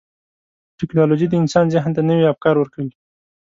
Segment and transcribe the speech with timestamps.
[0.79, 2.93] ټکنالوجي د انسان ذهن ته نوي افکار ورکوي.